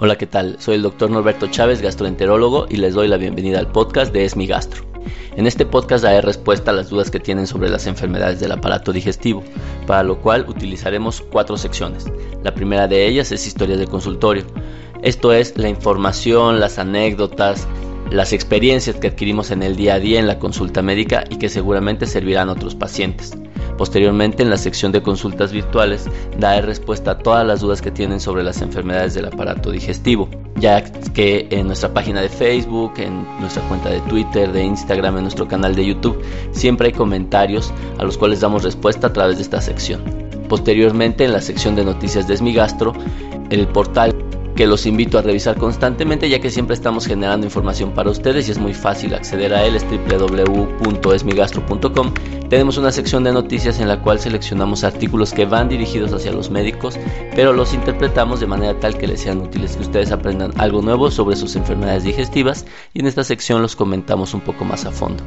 [0.00, 0.56] Hola, ¿qué tal?
[0.60, 4.46] Soy el doctor Norberto Chávez, gastroenterólogo, y les doy la bienvenida al podcast de Esmi
[4.46, 4.84] Gastro.
[5.36, 8.92] En este podcast daré respuesta a las dudas que tienen sobre las enfermedades del aparato
[8.92, 9.42] digestivo,
[9.86, 12.06] para lo cual utilizaremos cuatro secciones.
[12.42, 14.44] La primera de ellas es historias de consultorio.
[15.02, 17.68] Esto es la información, las anécdotas,
[18.10, 21.48] las experiencias que adquirimos en el día a día en la consulta médica y que
[21.48, 23.36] seguramente servirán a otros pacientes.
[23.76, 28.18] Posteriormente, en la sección de consultas virtuales, daré respuesta a todas las dudas que tienen
[28.18, 33.62] sobre las enfermedades del aparato digestivo, ya que en nuestra página de Facebook, en nuestra
[33.68, 38.18] cuenta de Twitter, de Instagram, en nuestro canal de YouTube, siempre hay comentarios a los
[38.18, 40.02] cuales damos respuesta a través de esta sección.
[40.48, 42.94] Posteriormente, en la sección de noticias de Esmigastro,
[43.50, 44.12] el portal
[44.58, 48.50] que los invito a revisar constantemente ya que siempre estamos generando información para ustedes y
[48.50, 52.12] es muy fácil acceder a él, es www.esmigastro.com.
[52.48, 56.50] Tenemos una sección de noticias en la cual seleccionamos artículos que van dirigidos hacia los
[56.50, 56.98] médicos,
[57.36, 61.12] pero los interpretamos de manera tal que les sean útiles, que ustedes aprendan algo nuevo
[61.12, 65.22] sobre sus enfermedades digestivas y en esta sección los comentamos un poco más a fondo.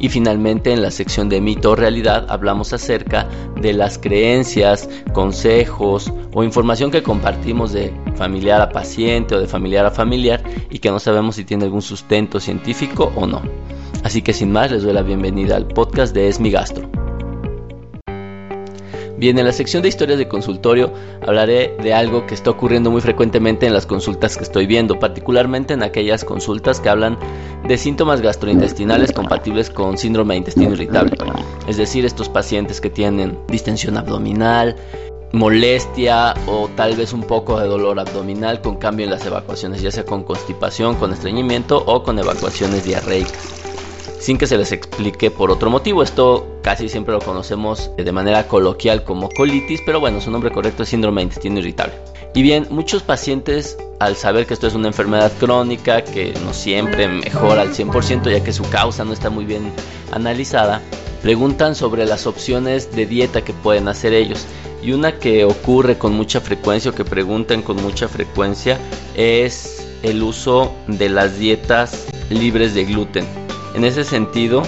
[0.00, 3.28] Y finalmente en la sección de mito o realidad hablamos acerca
[3.60, 9.86] de las creencias, consejos o información que compartimos de familiar a paciente o de familiar
[9.86, 13.42] a familiar y que no sabemos si tiene algún sustento científico o no.
[14.02, 16.88] Así que sin más les doy la bienvenida al podcast de Esmi Gastro.
[19.22, 20.92] Bien, en la sección de historias de consultorio
[21.24, 25.74] hablaré de algo que está ocurriendo muy frecuentemente en las consultas que estoy viendo, particularmente
[25.74, 27.16] en aquellas consultas que hablan
[27.64, 31.12] de síntomas gastrointestinales compatibles con síndrome de intestino irritable.
[31.68, 34.74] Es decir, estos pacientes que tienen distensión abdominal,
[35.32, 39.90] molestia o tal vez un poco de dolor abdominal con cambio en las evacuaciones, ya
[39.90, 43.62] sea con constipación, con estreñimiento o con evacuaciones diarreicas,
[44.18, 46.02] sin que se les explique por otro motivo.
[46.02, 50.82] Esto casi siempre lo conocemos de manera coloquial como colitis, pero bueno, su nombre correcto
[50.82, 51.94] es síndrome de intestino irritable.
[52.34, 57.06] Y bien, muchos pacientes al saber que esto es una enfermedad crónica que no siempre
[57.08, 59.70] mejora al 100% ya que su causa no está muy bien
[60.12, 60.82] analizada,
[61.22, 64.46] preguntan sobre las opciones de dieta que pueden hacer ellos
[64.82, 68.78] y una que ocurre con mucha frecuencia o que preguntan con mucha frecuencia
[69.14, 73.24] es el uso de las dietas libres de gluten.
[73.74, 74.64] En ese sentido,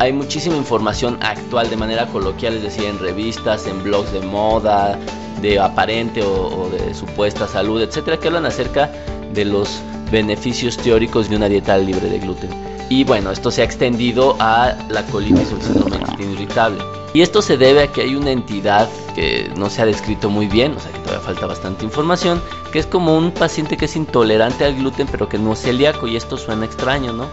[0.00, 4.98] hay muchísima información actual de manera coloquial, es decir, en revistas, en blogs de moda,
[5.40, 8.90] de aparente o, de supuesta salud, etcétera, que hablan acerca
[9.32, 9.80] de los
[10.10, 12.73] beneficios teóricos de una dieta libre de gluten.
[12.88, 16.82] Y bueno, esto se ha extendido a la colitis o el síndrome irritable.
[17.14, 20.46] Y esto se debe a que hay una entidad que no se ha descrito muy
[20.46, 22.42] bien, o sea que todavía falta bastante información,
[22.72, 26.08] que es como un paciente que es intolerante al gluten pero que no es celíaco
[26.08, 27.28] y esto suena extraño, ¿no?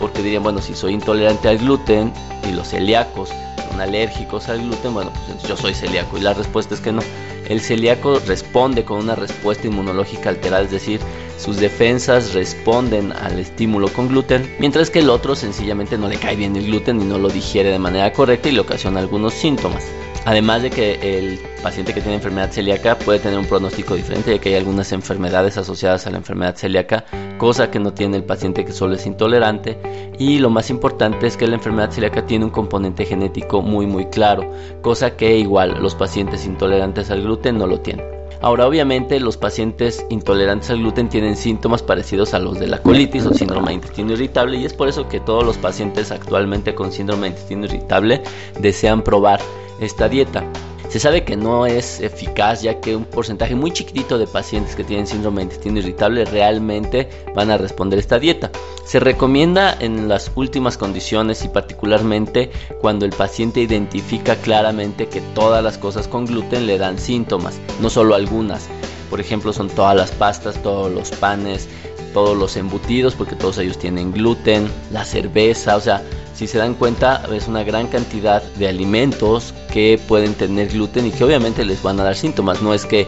[0.00, 2.12] Porque dirían, bueno, si soy intolerante al gluten
[2.48, 3.30] y los celíacos
[3.68, 7.02] son alérgicos al gluten, bueno, pues yo soy celíaco y la respuesta es que no.
[7.46, 11.00] El celíaco responde con una respuesta inmunológica alterada, es decir,
[11.38, 16.36] sus defensas responden al estímulo con gluten, mientras que el otro sencillamente no le cae
[16.36, 19.84] bien el gluten y no lo digiere de manera correcta y le ocasiona algunos síntomas.
[20.26, 24.40] Además de que el paciente que tiene enfermedad celíaca puede tener un pronóstico diferente, ya
[24.40, 27.04] que hay algunas enfermedades asociadas a la enfermedad celíaca,
[27.38, 29.78] cosa que no tiene el paciente que solo es intolerante.
[30.18, 34.06] Y lo más importante es que la enfermedad celíaca tiene un componente genético muy muy
[34.06, 34.50] claro,
[34.82, 38.15] cosa que igual los pacientes intolerantes al gluten no lo tienen.
[38.40, 43.26] Ahora, obviamente, los pacientes intolerantes al gluten tienen síntomas parecidos a los de la colitis
[43.26, 46.92] o síndrome de intestino irritable y es por eso que todos los pacientes actualmente con
[46.92, 48.22] síndrome de intestino irritable
[48.60, 49.40] desean probar
[49.80, 50.44] esta dieta.
[50.88, 54.84] Se sabe que no es eficaz ya que un porcentaje muy chiquitito de pacientes que
[54.84, 58.50] tienen síndrome de intestino irritable realmente van a responder esta dieta.
[58.84, 65.62] Se recomienda en las últimas condiciones y particularmente cuando el paciente identifica claramente que todas
[65.62, 68.68] las cosas con gluten le dan síntomas, no solo algunas.
[69.10, 71.68] Por ejemplo, son todas las pastas, todos los panes,
[72.12, 76.02] todos los embutidos, porque todos ellos tienen gluten, la cerveza, o sea,
[76.36, 81.10] si se dan cuenta es una gran cantidad de alimentos que pueden tener gluten y
[81.10, 82.60] que obviamente les van a dar síntomas.
[82.60, 83.06] No es que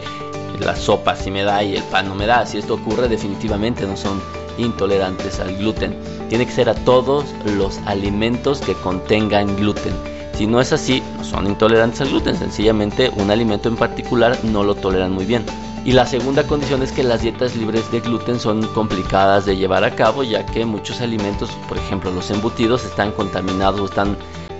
[0.59, 2.45] la sopa sí me da y el pan no me da.
[2.47, 4.19] Si esto ocurre definitivamente no son
[4.57, 5.95] intolerantes al gluten.
[6.27, 9.93] Tiene que ser a todos los alimentos que contengan gluten.
[10.39, 12.33] Si no es así, son intolerantes al gluten.
[12.37, 15.43] Sencillamente un alimento en particular no lo toleran muy bien.
[15.83, 19.83] Y la segunda condición es que las dietas libres de gluten son complicadas de llevar
[19.83, 24.15] a cabo ya que muchos alimentos, por ejemplo los embutidos, están contaminados o están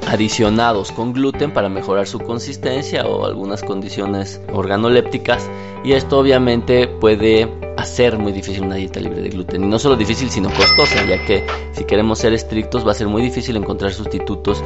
[0.05, 5.49] adicionados con gluten para mejorar su consistencia o algunas condiciones organolépticas
[5.85, 7.47] y esto obviamente puede
[7.77, 9.63] hacer muy difícil una dieta libre de gluten.
[9.63, 13.07] Y no solo difícil, sino costosa, ya que si queremos ser estrictos va a ser
[13.07, 14.61] muy difícil encontrar sustitutos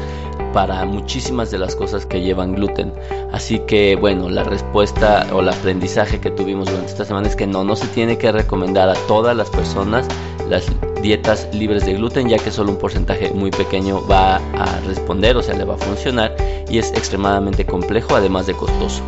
[0.53, 2.93] para muchísimas de las cosas que llevan gluten.
[3.31, 7.47] Así que bueno, la respuesta o el aprendizaje que tuvimos durante esta semana es que
[7.47, 10.07] no, no se tiene que recomendar a todas las personas
[10.49, 10.65] las
[11.01, 15.41] dietas libres de gluten, ya que solo un porcentaje muy pequeño va a responder, o
[15.41, 16.35] sea, le va a funcionar
[16.69, 19.03] y es extremadamente complejo, además de costoso.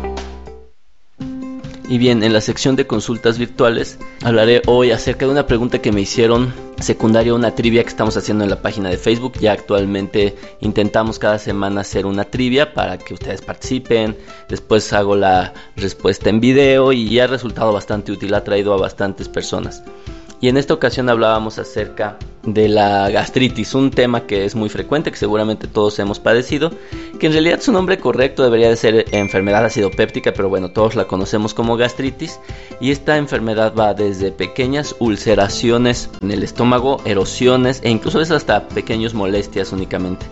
[1.88, 5.92] Y bien, en la sección de consultas virtuales hablaré hoy acerca de una pregunta que
[5.92, 9.34] me hicieron secundaria, una trivia que estamos haciendo en la página de Facebook.
[9.38, 14.16] Ya actualmente intentamos cada semana hacer una trivia para que ustedes participen.
[14.48, 19.28] Después hago la respuesta en video y ha resultado bastante útil, ha traído a bastantes
[19.28, 19.84] personas.
[20.40, 25.10] Y en esta ocasión hablábamos acerca de la gastritis, un tema que es muy frecuente,
[25.10, 26.70] que seguramente todos hemos padecido,
[27.18, 31.06] que en realidad su nombre correcto debería de ser enfermedad acidopéptica, pero bueno, todos la
[31.06, 32.38] conocemos como gastritis,
[32.80, 38.68] y esta enfermedad va desde pequeñas ulceraciones en el estómago, erosiones e incluso es hasta
[38.68, 40.26] pequeñas molestias únicamente.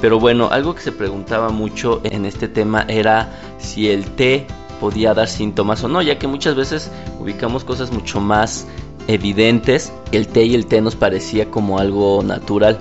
[0.00, 4.46] Pero bueno, algo que se preguntaba mucho en este tema era si el té
[4.80, 8.66] podía dar síntomas o no, ya que muchas veces ubicamos cosas mucho más
[9.08, 12.78] evidentes, el té y el té nos parecía como algo natural.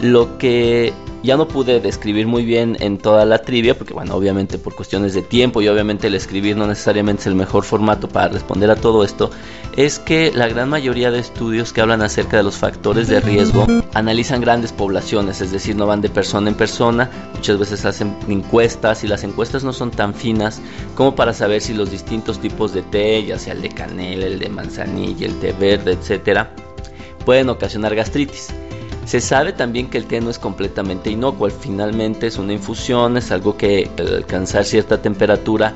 [0.00, 0.92] Lo que
[1.22, 5.14] ya no pude describir muy bien en toda la trivia, porque bueno, obviamente por cuestiones
[5.14, 8.76] de tiempo y obviamente el escribir no necesariamente es el mejor formato para responder a
[8.76, 9.30] todo esto,
[9.76, 13.66] es que la gran mayoría de estudios que hablan acerca de los factores de riesgo
[13.94, 19.04] analizan grandes poblaciones, es decir, no van de persona en persona, muchas veces hacen encuestas
[19.04, 20.60] y las encuestas no son tan finas
[20.94, 24.38] como para saber si los distintos tipos de té, ya sea el de canela, el
[24.38, 26.50] de manzanilla, el té verde, etcétera,
[27.24, 28.52] pueden ocasionar gastritis.
[29.04, 33.30] Se sabe también que el té no es completamente inocuo, finalmente es una infusión, es
[33.30, 35.74] algo que al alcanzar cierta temperatura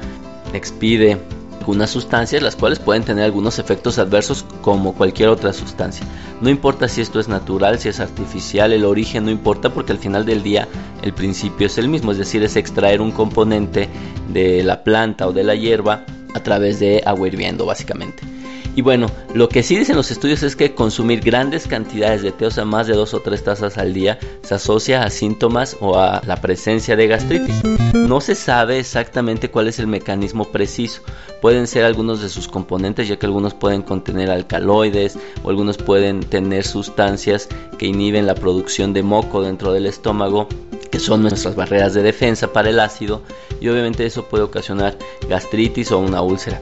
[0.52, 1.18] expide
[1.66, 6.06] algunas sustancias las cuales pueden tener algunos efectos adversos como cualquier otra sustancia.
[6.40, 9.98] No importa si esto es natural, si es artificial, el origen no importa porque al
[9.98, 10.68] final del día
[11.02, 13.88] el principio es el mismo, es decir, es extraer un componente
[14.32, 18.35] de la planta o de la hierba a través de agua hirviendo básicamente.
[18.76, 22.46] Y bueno, lo que sí dicen los estudios es que consumir grandes cantidades de té,
[22.46, 26.20] o más de dos o tres tazas al día, se asocia a síntomas o a
[26.26, 27.62] la presencia de gastritis.
[27.94, 31.00] No se sabe exactamente cuál es el mecanismo preciso.
[31.40, 36.20] Pueden ser algunos de sus componentes, ya que algunos pueden contener alcaloides o algunos pueden
[36.20, 40.48] tener sustancias que inhiben la producción de moco dentro del estómago
[40.90, 43.22] que son nuestras barreras de defensa para el ácido
[43.60, 44.96] y obviamente eso puede ocasionar
[45.28, 46.60] gastritis o una úlcera.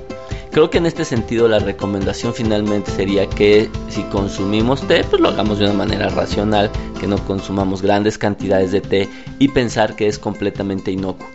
[0.55, 5.31] Creo que en este sentido la recomendación finalmente sería que si consumimos té, pues lo
[5.31, 6.71] hagamos de una manera racional,
[7.01, 9.09] que no consumamos grandes cantidades de té
[9.41, 11.27] y pensar que es completamente inocuo.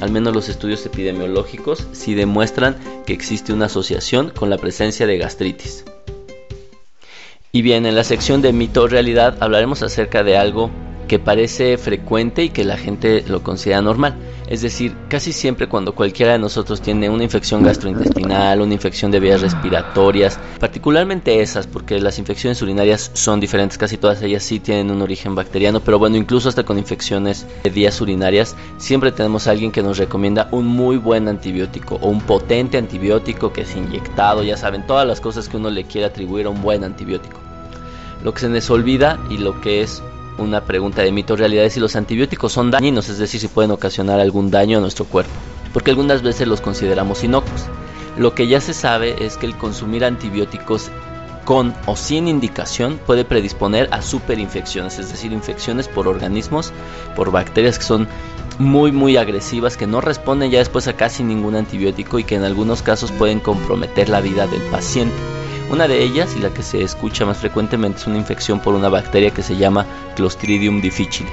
[0.00, 5.18] Al menos los estudios epidemiológicos sí demuestran que existe una asociación con la presencia de
[5.18, 5.84] gastritis.
[7.50, 10.70] Y bien, en la sección de mito o realidad hablaremos acerca de algo
[11.08, 14.16] que parece frecuente y que la gente lo considera normal.
[14.48, 19.20] Es decir, casi siempre cuando cualquiera de nosotros tiene una infección gastrointestinal, una infección de
[19.20, 24.90] vías respiratorias, particularmente esas, porque las infecciones urinarias son diferentes, casi todas ellas sí tienen
[24.90, 29.50] un origen bacteriano, pero bueno, incluso hasta con infecciones de vías urinarias, siempre tenemos a
[29.50, 34.42] alguien que nos recomienda un muy buen antibiótico o un potente antibiótico que es inyectado,
[34.42, 37.38] ya saben, todas las cosas que uno le quiere atribuir a un buen antibiótico.
[38.24, 40.02] Lo que se nos olvida y lo que es
[40.38, 44.20] una pregunta de mito realidad si los antibióticos son dañinos, es decir, si pueden ocasionar
[44.20, 45.32] algún daño a nuestro cuerpo,
[45.72, 47.66] porque algunas veces los consideramos inocuos.
[48.16, 50.90] Lo que ya se sabe es que el consumir antibióticos
[51.44, 56.72] con o sin indicación puede predisponer a superinfecciones, es decir, infecciones por organismos,
[57.16, 58.08] por bacterias que son
[58.58, 62.44] muy muy agresivas que no responden ya después a casi ningún antibiótico y que en
[62.44, 65.14] algunos casos pueden comprometer la vida del paciente.
[65.70, 68.88] Una de ellas, y la que se escucha más frecuentemente, es una infección por una
[68.88, 69.84] bacteria que se llama
[70.16, 71.28] Clostridium difficile,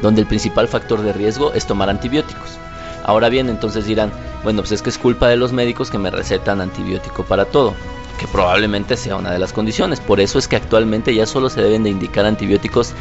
[0.00, 2.58] donde el principal factor de riesgo es tomar antibióticos.
[3.04, 4.10] Ahora bien, entonces dirán,
[4.42, 7.74] bueno, pues es que es culpa de los médicos que me recetan antibiótico para todo,
[8.18, 10.00] que probablemente sea una de las condiciones.
[10.00, 12.94] Por eso es que actualmente ya solo se deben de indicar antibióticos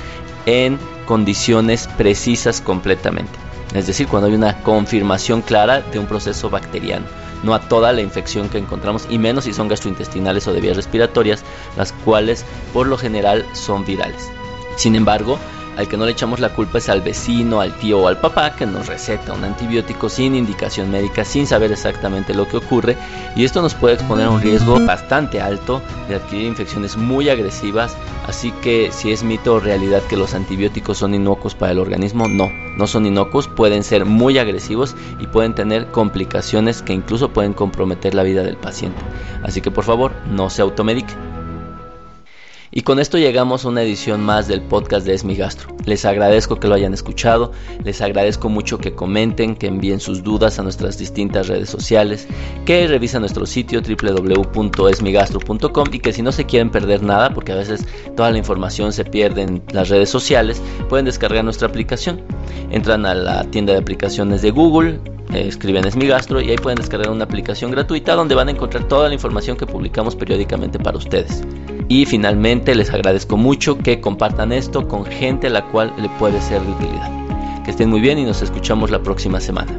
[0.45, 3.39] en condiciones precisas completamente.
[3.73, 7.05] Es decir, cuando hay una confirmación clara de un proceso bacteriano
[7.43, 10.77] no a toda la infección que encontramos y menos si son gastrointestinales o de vías
[10.77, 11.43] respiratorias,
[11.77, 14.31] las cuales por lo general son virales.
[14.75, 15.37] Sin embargo,
[15.77, 18.55] al que no le echamos la culpa es al vecino, al tío o al papá
[18.55, 22.97] que nos receta un antibiótico sin indicación médica, sin saber exactamente lo que ocurre
[23.35, 27.95] y esto nos puede exponer a un riesgo bastante alto de adquirir infecciones muy agresivas,
[28.27, 32.27] así que si es mito o realidad que los antibióticos son inocuos para el organismo,
[32.27, 37.53] no, no son inocuos, pueden ser muy agresivos y pueden tener complicaciones que incluso pueden
[37.53, 39.01] comprometer la vida del paciente.
[39.43, 41.13] Así que por favor, no se automedique.
[42.75, 45.69] Y con esto llegamos a una edición más del podcast de Esmigastro.
[45.85, 47.51] Les agradezco que lo hayan escuchado,
[47.83, 52.27] les agradezco mucho que comenten, que envíen sus dudas a nuestras distintas redes sociales,
[52.65, 57.57] que revisen nuestro sitio www.esmigastro.com y que si no se quieren perder nada, porque a
[57.57, 62.23] veces toda la información se pierde en las redes sociales, pueden descargar nuestra aplicación.
[62.71, 64.99] Entran a la tienda de aplicaciones de Google,
[65.31, 69.09] eh, escriben Esmigastro y ahí pueden descargar una aplicación gratuita donde van a encontrar toda
[69.09, 71.43] la información que publicamos periódicamente para ustedes.
[71.87, 76.41] Y finalmente les agradezco mucho que compartan esto con gente a la cual le puede
[76.41, 77.63] ser de utilidad.
[77.63, 79.77] Que estén muy bien y nos escuchamos la próxima semana.